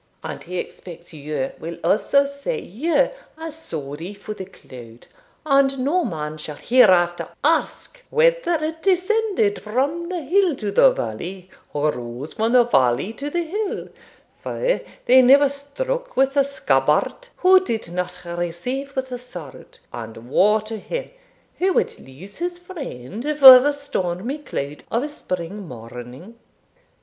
[0.23, 5.05] And he expects you will also say, you are sorry for the cloud,
[5.45, 11.51] and no man shall hereafter ask whether it descended from the bill to the valley,
[11.71, 13.89] or rose from the valley to the hill;
[14.41, 20.31] for they never struck with the scabbard who did not receive with the sword, and
[20.31, 21.11] woe to him
[21.59, 26.39] who would lose his friend for the stormy cloud of a spring morning.'